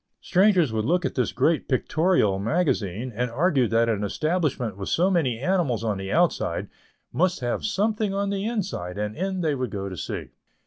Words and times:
Strangers 0.19 0.73
would 0.73 0.83
look 0.85 1.05
at 1.05 1.13
this 1.13 1.31
great 1.31 1.67
pictorial 1.67 2.39
magazine 2.39 3.13
and 3.15 3.29
argue 3.29 3.67
that 3.67 3.87
an 3.87 4.03
establishment 4.03 4.75
with 4.75 4.89
so 4.89 5.11
many 5.11 5.37
animals 5.37 5.83
on 5.83 5.99
the 5.99 6.11
outside 6.11 6.69
must 7.13 7.41
have 7.41 7.63
something 7.63 8.11
on 8.11 8.31
the 8.31 8.43
inside, 8.43 8.97
and 8.97 9.15
in 9.15 9.41
they 9.41 9.53
would 9.53 9.69
go 9.69 9.89
to 9.89 9.95
see. 9.95 10.29